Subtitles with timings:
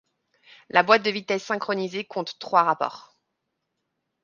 [0.69, 3.15] La boîte de vitesses synchronisée compte trois rapports.